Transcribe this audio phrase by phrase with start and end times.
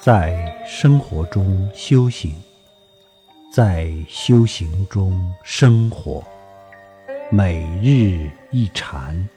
[0.00, 2.32] 在生活中修行，
[3.52, 6.22] 在修行中生活，
[7.32, 9.28] 每日一禅，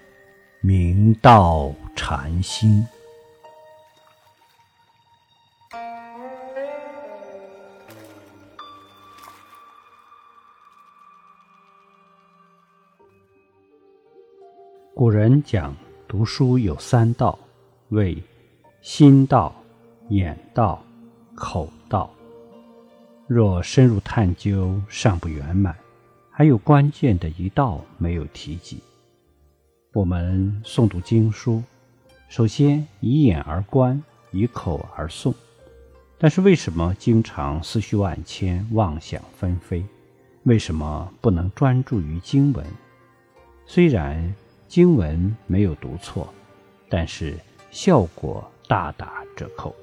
[0.62, 2.86] 明道禅心。
[14.94, 15.76] 古人讲，
[16.08, 17.38] 读书有三道，
[17.90, 18.24] 为
[18.84, 19.56] 心道。
[20.12, 20.84] 眼道、
[21.36, 22.10] 口道，
[23.28, 25.74] 若深入探究尚不圆满，
[26.30, 28.84] 还有关键的一道没有提及。
[29.94, 31.64] 我们诵读经书，
[32.28, 35.34] 首先以眼而观，以口而诵，
[36.18, 39.82] 但是为什么经常思绪万千、妄想纷飞？
[40.44, 42.66] 为什么不能专注于经文？
[43.66, 44.36] 虽然
[44.68, 46.28] 经文没有读错，
[46.90, 47.40] 但是
[47.70, 49.74] 效果大打折扣。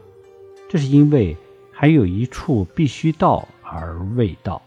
[0.68, 1.34] 这是因为
[1.72, 4.60] 还有一处必须到而未到，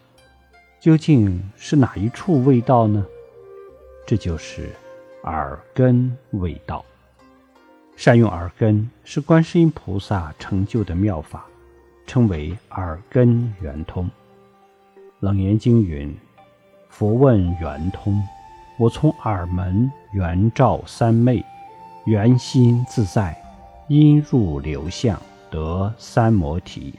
[0.79, 3.05] 究竟是哪一处未到呢？
[4.05, 4.69] 这就是
[5.23, 6.83] 耳根未到。
[7.95, 11.45] 善用耳根是观世音菩萨成就的妙法，
[12.07, 14.09] 称为耳根圆通。
[15.19, 16.11] 楞严经云
[16.89, 18.19] ：“佛问圆通，
[18.79, 21.45] 我从耳门圆照三昧，
[22.05, 23.39] 圆心自在，
[23.87, 25.15] 音入流相。”
[25.51, 26.95] 得三摩提，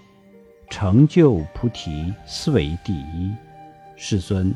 [0.70, 3.33] 成就菩提，斯为第一。
[3.97, 4.55] 世尊，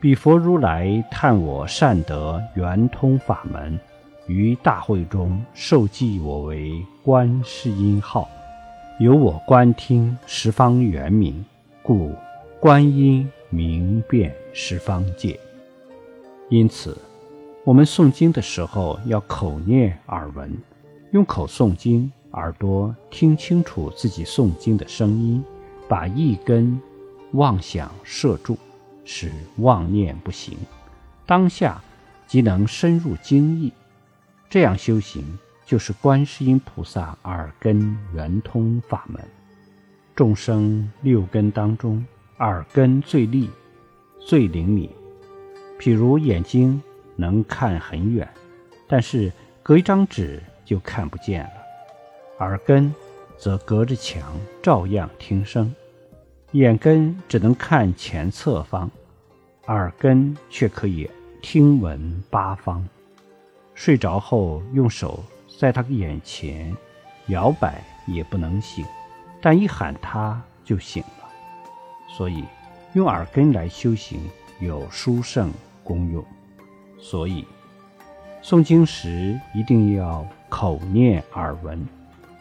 [0.00, 3.78] 彼佛如来探我善德圆通法门，
[4.26, 8.28] 于大会中授记我为观世音号，
[9.00, 11.44] 由我观听十方圆明，
[11.82, 12.12] 故
[12.60, 15.38] 观音明遍十方界。
[16.48, 16.96] 因此，
[17.64, 20.56] 我们诵经的时候要口念耳闻，
[21.12, 22.12] 用口诵经。
[22.36, 25.42] 耳朵听清楚自己诵经的声音，
[25.88, 26.80] 把一根
[27.32, 28.56] 妄想摄住，
[29.04, 30.56] 使妄念不行，
[31.24, 31.82] 当下
[32.26, 33.72] 即能深入经意。
[34.48, 39.20] 这样修行就是观世音菩萨耳根圆通法门。
[40.14, 42.04] 众生六根当中，
[42.38, 43.50] 耳根最利、
[44.20, 44.88] 最灵敏。
[45.78, 46.80] 譬如眼睛
[47.16, 48.28] 能看很远，
[48.86, 49.32] 但是
[49.62, 51.65] 隔一张纸就看不见了。
[52.38, 52.94] 耳根
[53.38, 55.74] 则隔着墙照样听声，
[56.52, 58.90] 眼根只能看前侧方，
[59.68, 61.10] 耳根却可以
[61.40, 62.86] 听闻八方。
[63.74, 65.24] 睡着后用手
[65.58, 66.76] 在他眼前
[67.28, 68.84] 摇摆也不能醒，
[69.40, 71.28] 但一喊他就醒了。
[72.06, 72.44] 所以
[72.92, 74.20] 用耳根来修行
[74.60, 75.50] 有殊胜
[75.82, 76.22] 功用。
[76.98, 77.46] 所以
[78.42, 81.86] 诵经时一定要口念耳闻。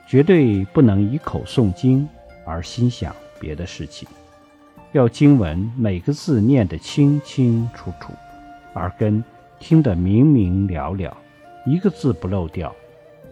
[0.07, 2.07] 绝对不能以口诵经
[2.45, 4.07] 而心想别的事情，
[4.91, 8.13] 要经文每个字念得清清楚楚，
[8.75, 9.23] 耳根
[9.59, 11.17] 听得明明了了，
[11.65, 12.73] 一个字不漏掉，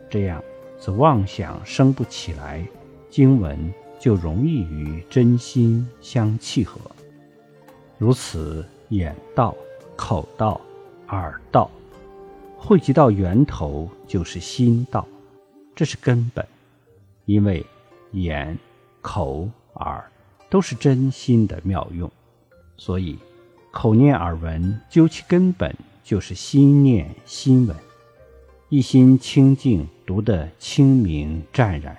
[0.09, 0.43] 这样
[0.79, 2.65] 则妄想生不起来，
[3.09, 6.79] 经文就容易与真心相契合。
[7.99, 9.55] 如此，眼道、
[9.95, 10.59] 口道、
[11.09, 11.69] 耳道
[12.57, 15.07] 汇集到源头就是心道，
[15.75, 16.43] 这是根本。
[17.25, 17.65] 因为
[18.11, 18.57] 眼、
[19.01, 20.03] 口、耳
[20.49, 22.11] 都是真心的妙用，
[22.77, 23.17] 所以
[23.71, 27.75] 口念耳闻，究其根本就是心念心闻。
[28.69, 31.95] 一心清净，读得清明湛然，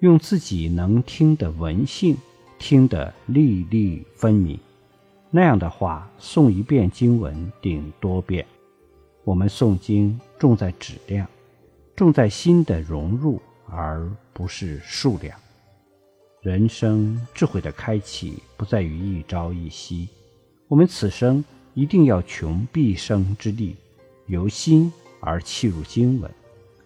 [0.00, 2.16] 用自己能听的闻性，
[2.58, 4.58] 听得粒粒分明。
[5.30, 8.44] 那样的话，诵一遍经文顶多遍。
[9.24, 11.26] 我们诵经重在质量，
[11.96, 13.40] 重在心的融入。
[13.68, 15.38] 而不是数量。
[16.42, 20.08] 人生智慧的开启不在于一朝一夕，
[20.68, 21.42] 我们此生
[21.72, 23.76] 一定要穷毕生之力，
[24.26, 26.30] 由心而契入经文，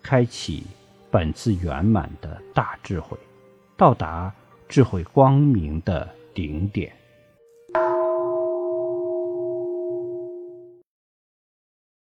[0.03, 0.63] 开启
[1.11, 3.19] 本自圆满的大智慧，
[3.77, 4.33] 到达
[4.69, 6.93] 智慧光明的顶点。